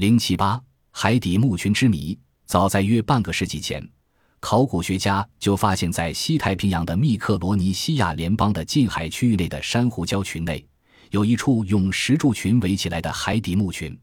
[0.00, 0.58] 零七八
[0.92, 3.86] 海底墓群之谜，早在约半个世纪前，
[4.40, 10.66] 考古学家就发现，在西太平洋的密克罗尼西亚联邦的近海区域内的珊瑚礁群内，
[11.10, 13.94] 有一处用石柱群围起来的海底墓群。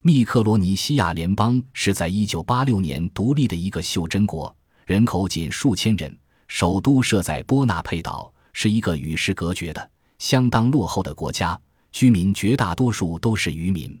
[0.00, 4.56] 密克罗尼西亚联邦是在一九八六年独立的一个袖珍国，
[4.86, 6.18] 人口仅数千人，
[6.48, 11.60] 首都设在波纳佩岛，是一个与世隔绝的、相当落后的国家，
[11.92, 13.94] 居民绝大多数都是渔民。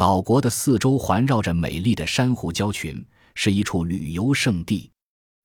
[0.00, 4.90] 岛国的四周环绕着美丽的珊瑚礁群，是一处旅游胜地。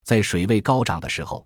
[0.06, 1.46] 在水位高涨的时候，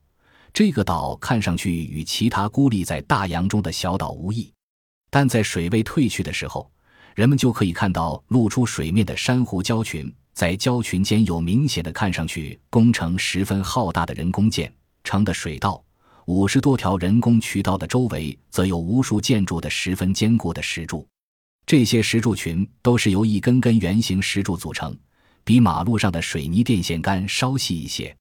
[0.53, 4.53] 这个岛看上去与其他孤立在大洋中的小岛无异；
[5.09, 6.71] 但在水位退去的时候，
[7.15, 14.71] 人们就可以看到露出水面的珊瑚礁群，在礁群间有明显的看上去工程十分浩大的人工建
[15.03, 15.83] 成的水道，
[16.27, 21.03] 五十多条人工渠道的周围则有无数建筑的十分坚固的石柱。
[21.69, 24.97] 这些石柱群都是由一根根圆形石柱组成，
[25.43, 28.17] 比马路上的水泥电线杆稍细一些。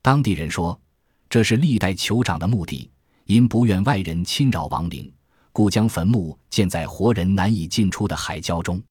[0.00, 0.80] 当地人说，
[1.28, 2.90] 这是历代酋长的墓地，
[3.26, 5.12] 因不愿外人侵扰亡灵，
[5.52, 8.82] 故将坟墓建在活人难以进出的海礁中。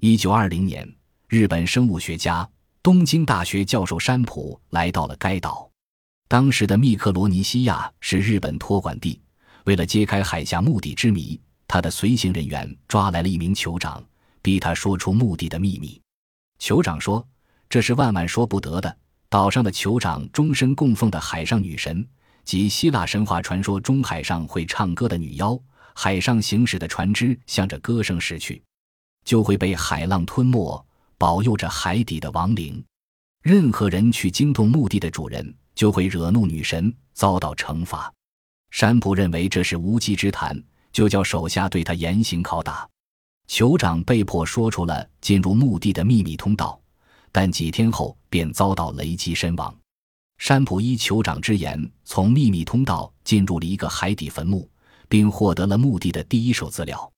[0.00, 0.90] 一九二零年，
[1.28, 2.48] 日本生物学家、
[2.82, 5.70] 东京大学教授山浦来到了该岛。
[6.26, 9.20] 当时的密克罗尼西亚是日本托管地，
[9.66, 11.38] 为了揭开海下墓地之谜。
[11.72, 14.04] 他的随行人员抓来了一名酋长，
[14.42, 15.98] 逼他说出墓地的秘密。
[16.60, 17.26] 酋长说
[17.66, 18.94] ：“这是万万说不得的。
[19.30, 22.06] 岛上的酋长终身供奉的海上女神，
[22.44, 25.58] 即希腊神话传说中海上会唱歌的女妖。
[25.94, 28.62] 海上行驶的船只向着歌声驶去，
[29.24, 30.86] 就会被海浪吞没。
[31.16, 32.84] 保佑着海底的亡灵。
[33.40, 38.12] 任何人去惊动墓地的主人，就会惹怒女神，遭到惩罚。”
[38.70, 40.62] 山普认为这是无稽之谈。
[40.92, 42.88] 就叫手下对他严刑拷打，
[43.48, 46.80] 酋长被迫说出了进入墓地的秘密通道，
[47.30, 49.74] 但几天后便遭到雷击身亡。
[50.38, 54.68] 山普依酋长之言，从秘密通道进入了一个海底坟墓，
[55.08, 57.10] 并获得了墓地的第一手资料。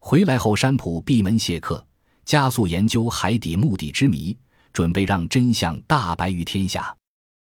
[0.00, 1.86] 回来后，山普闭门谢客，
[2.24, 4.36] 加速研究海底墓地之谜，
[4.72, 6.96] 准备让真相大白于天下。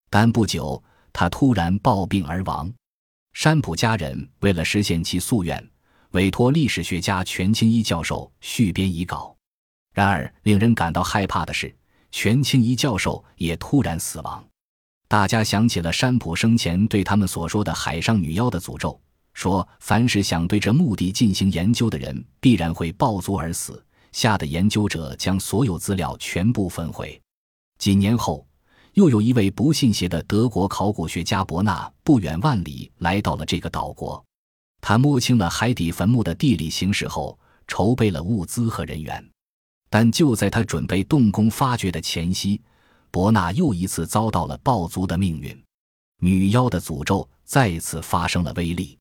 [0.09, 0.81] 但不久，
[1.11, 2.71] 他突然暴病而亡。
[3.33, 5.69] 山普家人为了实现其夙愿，
[6.11, 9.35] 委托历史学家全清一教授续编遗稿。
[9.93, 11.75] 然而，令人感到害怕的是，
[12.11, 14.43] 全清一教授也突然死亡。
[15.07, 18.99] 大家想起了山浦生前对他们所说的海上女妖的诅咒，
[19.33, 27.21] 说凡是想对这墓地进行研究的人，必然会暴卒而死，吓得研究者将所有资料全部焚毁。
[27.77, 28.45] 几年后。
[28.93, 34.25] 又有一位不信邪的德国考古学家伯纳，不远万里来到了这个岛国。
[34.81, 39.23] 他摸清了海底坟墓的地理形势后，筹备了物资和人员。
[39.89, 42.61] 但就在他准备动工发掘的前夕，
[43.09, 45.63] 伯纳又一次遭到了暴族的命运。
[46.19, 48.97] 女妖的诅咒再次发生了威力。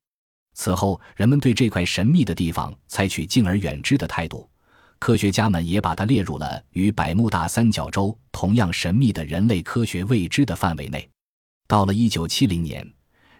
[0.55, 4.49] 此后，人们对这块神秘的地方采取敬而远之的态度。
[4.99, 11.07] 科学家们也把它列入了与百慕大三角洲同样神秘的人类科学未知的范围内。
[11.67, 12.93] 到了1970年，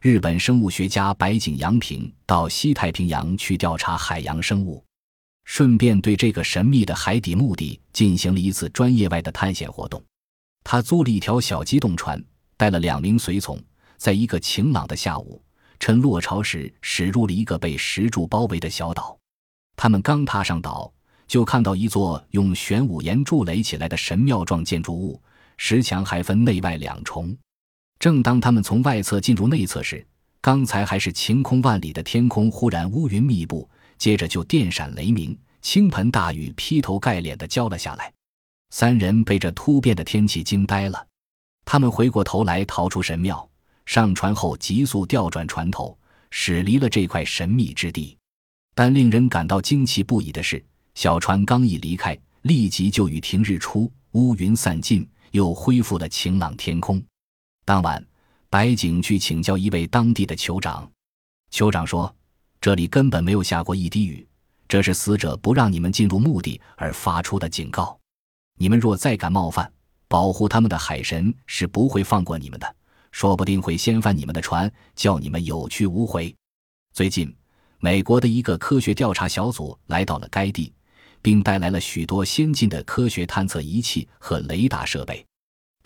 [0.07, 4.81] 日本生物学家白井洋平到西太平洋去调查海洋生物，
[5.47, 10.01] 顺便对这个神秘的海底墓地进行了一次专业外的探险活动。
[10.63, 12.25] 他租了一条小机动船，
[12.57, 13.61] 带了两名随从，
[13.97, 15.43] 在一个晴朗的下午，
[15.81, 19.19] 趁落潮时驶入了一个被石柱包围的小岛。
[19.75, 20.93] 他们刚踏上岛。
[21.27, 25.21] 就看到一座用玄武岩筑垒起来的神庙状建筑物，
[25.57, 27.37] 石墙还分内外两重。
[27.99, 30.07] 正当他们从外侧进入内侧时，
[30.41, 33.69] 刚才还是晴空万里的天空忽然乌云密布，
[33.99, 38.13] 接着就电闪雷鸣，倾盆大雨劈头盖脸的浇了下来。
[38.71, 41.07] 三人被这突变的天气惊呆了，
[41.65, 43.49] 他们回过头来逃出神庙，
[43.87, 45.97] 上船后急速调转船头，
[46.31, 48.17] 驶离了这块神秘之地。
[48.75, 50.63] 但令人感到惊奇不已的是。
[50.95, 57.03] 小船刚一离开，立即就雨停日出，乌云散尽，又恢复了晴朗天空。
[57.67, 58.01] 当晚，
[58.49, 60.89] 白景去请教一位当地的酋长，
[61.51, 62.15] 酋长说
[62.63, 64.25] ：“这里根本没有下过一滴雨，
[64.69, 67.99] 这是死者不让你们进入墓地而发出的警告。
[68.57, 69.69] 你们若再敢冒犯，
[70.07, 72.77] 保护他们的海神是不会放过你们的，
[73.11, 76.33] 说不定会掀翻你们的船，叫你们有去无回。”
[76.95, 77.35] 最近，
[77.81, 80.73] 美国的一个科学调查小组来到了该地。
[81.23, 85.27] 并带来了许多先进的科学探测仪器和雷达设备。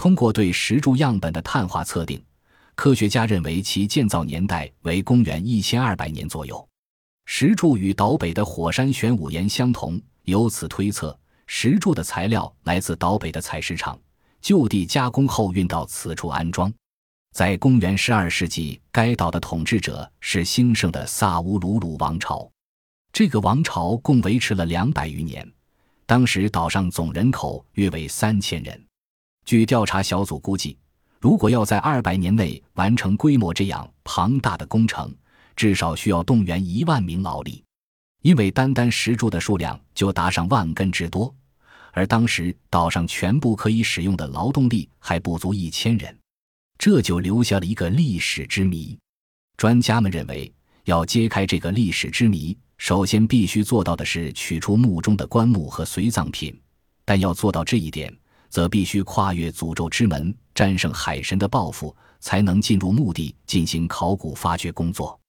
[0.00, 2.24] 通过对石柱样本的碳化测定，
[2.74, 6.66] 科学家认为其建造年代为公元一千二百年左右。
[7.26, 11.14] 石柱与岛北的火山玄武岩相同，由此推测，
[11.46, 14.00] 石柱的材料来自岛北的采石场，
[14.40, 16.72] 就地加工后运到此处安装。
[17.34, 22.50] 在公元十二世纪，该岛的统治者是兴盛的萨乌鲁鲁王朝。
[23.12, 25.46] 这个王朝共维持了两百余年。
[26.06, 28.82] 当时岛上总人口约为三千人。
[29.50, 30.78] 据调查小组估计，
[31.18, 35.12] 如果要在二百年内完成规模这样庞大的工程，
[35.56, 37.64] 至少需要动员一万名劳力，
[38.22, 41.34] 因为单单石柱的数量就达上万根之多，
[41.90, 46.16] 而当时岛上全部可以使用的劳动力还不足一千人。
[46.78, 48.96] 这就留下了一个历史之谜。
[49.56, 50.54] 专家们认为，
[50.84, 56.56] 要揭开这个历史之谜，首先必须做到的是取出墓中的棺木和随葬品。
[57.04, 58.16] 但要做到这一点，
[58.50, 65.19] 则必须跨越诅咒之门，战胜海神的报复，才能进入墓地进行考古发掘工作。